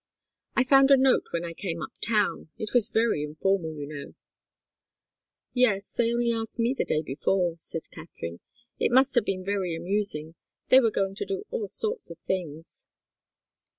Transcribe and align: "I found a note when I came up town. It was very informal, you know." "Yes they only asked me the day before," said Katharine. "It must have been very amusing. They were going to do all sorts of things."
"I 0.55 0.63
found 0.63 0.89
a 0.89 0.97
note 0.97 1.27
when 1.29 1.45
I 1.45 1.53
came 1.53 1.79
up 1.83 1.91
town. 2.01 2.49
It 2.57 2.73
was 2.73 2.89
very 2.89 3.21
informal, 3.21 3.71
you 3.75 3.85
know." 3.85 4.15
"Yes 5.53 5.93
they 5.93 6.11
only 6.11 6.31
asked 6.31 6.57
me 6.57 6.73
the 6.75 6.83
day 6.85 7.03
before," 7.03 7.53
said 7.59 7.87
Katharine. 7.91 8.39
"It 8.79 8.91
must 8.91 9.13
have 9.13 9.25
been 9.25 9.45
very 9.45 9.75
amusing. 9.75 10.33
They 10.69 10.79
were 10.79 10.89
going 10.89 11.13
to 11.17 11.25
do 11.27 11.43
all 11.51 11.67
sorts 11.69 12.09
of 12.09 12.17
things." 12.25 12.87